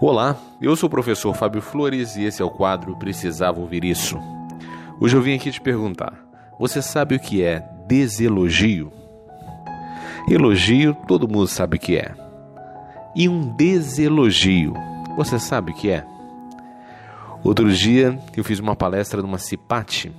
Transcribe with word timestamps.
Olá, 0.00 0.36
eu 0.60 0.76
sou 0.76 0.86
o 0.86 0.90
professor 0.90 1.34
Fábio 1.34 1.60
Flores 1.60 2.14
e 2.16 2.24
esse 2.24 2.40
é 2.40 2.44
o 2.44 2.50
quadro 2.50 2.96
Precisava 2.96 3.58
Ouvir 3.58 3.84
Isso. 3.84 4.16
Hoje 5.00 5.16
eu 5.16 5.22
vim 5.22 5.34
aqui 5.34 5.50
te 5.50 5.60
perguntar: 5.60 6.14
você 6.58 6.80
sabe 6.80 7.16
o 7.16 7.20
que 7.20 7.42
é 7.42 7.68
deselogio? 7.88 8.92
Elogio, 10.30 10.94
todo 11.06 11.26
mundo 11.26 11.48
sabe 11.48 11.76
o 11.76 11.80
que 11.80 11.96
é. 11.96 12.14
E 13.16 13.28
um 13.28 13.48
deselogio, 13.56 14.74
você 15.16 15.38
sabe 15.38 15.72
o 15.72 15.74
que 15.74 15.90
é? 15.90 16.06
Outro 17.42 17.72
dia 17.72 18.18
eu 18.36 18.44
fiz 18.44 18.58
uma 18.60 18.76
palestra 18.76 19.22
numa 19.22 19.38
CIPAT. 19.38 20.12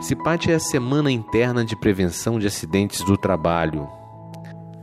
CIPAT 0.00 0.52
é 0.52 0.54
a 0.54 0.60
Semana 0.60 1.10
Interna 1.10 1.64
de 1.64 1.74
Prevenção 1.74 2.38
de 2.38 2.46
Acidentes 2.46 3.02
do 3.02 3.16
Trabalho, 3.16 3.88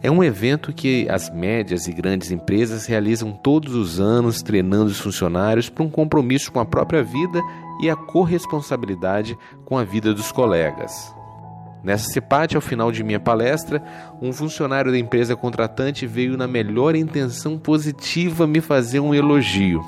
é 0.04 0.12
um 0.12 0.22
evento 0.22 0.74
que 0.74 1.08
as 1.10 1.30
médias 1.30 1.88
e 1.88 1.94
grandes 1.94 2.30
empresas 2.30 2.86
realizam 2.86 3.32
todos 3.32 3.74
os 3.74 4.02
anos, 4.02 4.42
treinando 4.42 4.88
os 4.88 5.00
funcionários 5.00 5.70
para 5.70 5.82
um 5.82 5.90
compromisso 5.90 6.52
com 6.52 6.60
a 6.60 6.66
própria 6.66 7.02
vida 7.02 7.42
e 7.82 7.90
a 7.90 7.96
corresponsabilidade 7.96 9.38
com 9.64 9.78
a 9.78 9.84
vida 9.86 10.14
dos 10.14 10.30
colegas. 10.30 11.16
Nessa 11.82 12.12
CEPAT, 12.12 12.54
ao 12.54 12.62
final 12.62 12.92
de 12.92 13.02
minha 13.02 13.20
palestra, 13.20 13.82
um 14.22 14.34
funcionário 14.34 14.92
da 14.92 14.98
empresa 15.00 15.38
contratante 15.38 16.06
veio 16.06 16.36
na 16.36 16.48
melhor 16.48 16.98
intenção 16.98 17.58
positiva 17.58 18.46
me 18.46 18.60
fazer 18.60 19.00
um 19.00 19.16
elogio, 19.16 19.82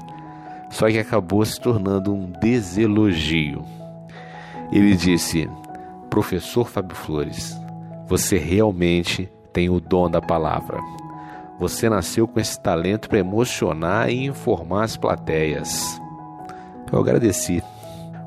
só 0.70 0.88
que 0.90 0.98
acabou 0.98 1.44
se 1.46 1.60
tornando 1.60 2.14
um 2.14 2.32
deselogio. 2.42 3.66
Ele 4.72 4.96
disse: 4.96 5.50
Professor 6.10 6.70
Fábio 6.70 6.96
Flores, 6.96 7.58
você 8.08 8.38
realmente 8.38 9.30
tem 9.56 9.70
o 9.70 9.80
dom 9.80 10.10
da 10.10 10.22
palavra. 10.22 10.78
Você 11.58 11.90
nasceu 11.90 12.28
com 12.28 12.42
esse 12.42 12.62
talento 12.62 13.08
para 13.08 13.20
emocionar 13.20 14.10
e 14.10 14.26
informar 14.26 14.84
as 14.84 14.98
plateias. 14.98 16.00
Eu 16.92 17.00
agradeci, 17.00 17.64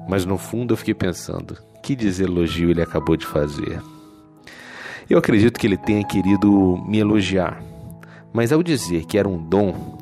mas 0.08 0.25
no 0.25 0.38
fundo 0.38 0.72
eu 0.72 0.77
fiquei 0.78 0.94
pensando: 0.94 1.58
que 1.83 1.94
deselogio 1.94 2.70
ele 2.70 2.80
acabou 2.80 3.14
de 3.14 3.27
fazer. 3.27 3.78
Eu 5.08 5.19
acredito 5.19 5.61
que 5.61 5.66
ele 5.66 5.77
tenha 5.77 6.03
querido 6.03 6.83
me 6.86 6.98
elogiar, 6.98 7.62
mas 8.33 8.50
ao 8.50 8.62
dizer 8.62 9.05
que 9.05 9.19
era 9.19 9.28
um 9.28 9.38
dom, 9.38 9.98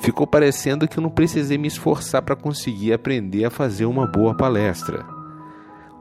ficou 0.00 0.26
parecendo 0.26 0.86
que 0.86 0.98
eu 0.98 1.02
não 1.02 1.10
precisei 1.10 1.56
me 1.56 1.68
esforçar 1.68 2.20
para 2.20 2.36
conseguir 2.36 2.92
aprender 2.92 3.46
a 3.46 3.50
fazer 3.50 3.86
uma 3.86 4.06
boa 4.06 4.36
palestra. 4.36 5.06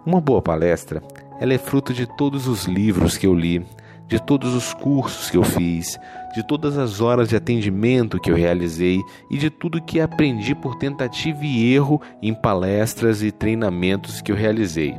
Uma 0.06 0.20
boa 0.20 0.42
palestra, 0.42 1.02
ela 1.40 1.54
é 1.54 1.58
fruto 1.58 1.94
de 1.94 2.06
todos 2.06 2.48
os 2.48 2.66
livros 2.66 3.18
que 3.18 3.28
eu 3.28 3.34
li, 3.34 3.66
de 4.10 4.20
todos 4.20 4.56
os 4.56 4.74
cursos 4.74 5.30
que 5.30 5.38
eu 5.38 5.44
fiz, 5.44 6.00
de 6.34 6.42
todas 6.42 6.78
as 6.80 7.00
horas 7.00 7.30
de 7.30 7.36
atendimento 7.36 8.20
que 8.20 8.32
eu 8.32 8.36
realizei 8.36 9.00
e 9.30 9.38
de 9.38 9.52
tudo 9.52 9.82
que 9.82 10.02
aprendi 10.02 10.56
por 10.56 10.76
tentativa 10.76 11.46
e 11.46 11.72
erro 11.74 12.02
em 12.22 12.34
palestras 12.34 13.22
e 13.22 13.32
treinamentos 13.32 14.20
que 14.20 14.32
eu 14.32 14.36
realizei. 14.36 14.96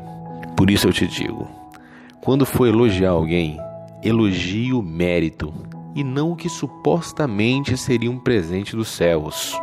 Por 0.56 0.70
isso 0.70 0.86
eu 0.86 0.92
te 0.92 1.08
digo: 1.08 1.48
quando 2.22 2.47
for 2.47 2.69
elogiar 2.69 3.11
alguém, 3.11 3.58
elogie 4.00 4.72
o 4.72 4.81
mérito 4.81 5.53
e 5.94 6.05
não 6.05 6.31
o 6.31 6.36
que 6.36 6.48
supostamente 6.48 7.77
seria 7.77 8.11
um 8.11 8.19
presente 8.19 8.77
dos 8.77 8.88
céus. 8.88 9.58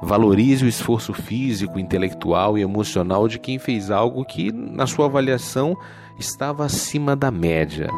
Valorize 0.00 0.64
o 0.64 0.68
esforço 0.68 1.12
físico, 1.12 1.78
intelectual 1.78 2.56
e 2.56 2.62
emocional 2.62 3.26
de 3.26 3.38
quem 3.38 3.58
fez 3.58 3.90
algo 3.90 4.24
que, 4.24 4.52
na 4.52 4.86
sua 4.86 5.06
avaliação, 5.06 5.76
estava 6.18 6.64
acima 6.64 7.14
da 7.14 7.30
média. 7.30 7.88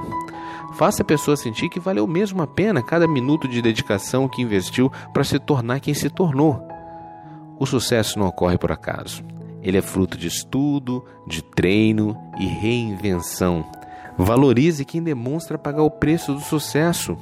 Faça 0.74 1.02
a 1.02 1.04
pessoa 1.04 1.36
sentir 1.36 1.68
que 1.68 1.80
valeu 1.80 2.06
mesmo 2.06 2.42
a 2.42 2.46
pena 2.46 2.82
cada 2.82 3.08
minuto 3.08 3.48
de 3.48 3.62
dedicação 3.62 4.28
que 4.28 4.42
investiu 4.42 4.92
para 5.12 5.24
se 5.24 5.38
tornar 5.38 5.80
quem 5.80 5.94
se 5.94 6.10
tornou. 6.10 6.62
O 7.58 7.66
sucesso 7.66 8.18
não 8.18 8.26
ocorre 8.26 8.56
por 8.56 8.70
acaso. 8.70 9.24
Ele 9.62 9.78
é 9.78 9.82
fruto 9.82 10.16
de 10.16 10.28
estudo, 10.28 11.04
de 11.26 11.42
treino 11.42 12.16
e 12.38 12.46
reinvenção. 12.46 13.64
Valorize 14.16 14.84
quem 14.84 15.02
demonstra 15.02 15.58
pagar 15.58 15.82
o 15.82 15.90
preço 15.90 16.34
do 16.34 16.40
sucesso. 16.40 17.16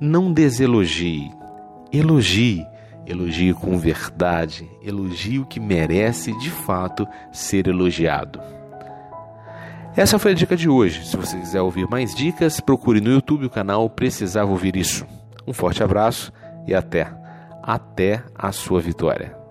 Não 0.00 0.32
deselogie, 0.32 1.30
elogie. 1.92 2.66
Elogie 3.04 3.52
com 3.52 3.76
verdade, 3.78 4.70
elogie 4.80 5.40
o 5.40 5.44
que 5.44 5.58
merece 5.58 6.32
de 6.38 6.50
fato 6.50 7.06
ser 7.32 7.66
elogiado. 7.66 8.40
Essa 9.94 10.18
foi 10.18 10.32
a 10.32 10.34
dica 10.34 10.56
de 10.56 10.70
hoje. 10.70 11.06
Se 11.06 11.16
você 11.16 11.36
quiser 11.38 11.60
ouvir 11.60 11.86
mais 11.86 12.14
dicas, 12.14 12.60
procure 12.60 13.00
no 13.00 13.10
YouTube 13.10 13.44
o 13.44 13.50
canal 13.50 13.90
Precisava 13.90 14.50
Ouvir 14.50 14.74
Isso. 14.74 15.06
Um 15.46 15.52
forte 15.52 15.82
abraço 15.82 16.32
e 16.66 16.74
até, 16.74 17.12
até 17.62 18.22
a 18.34 18.50
sua 18.52 18.80
vitória. 18.80 19.41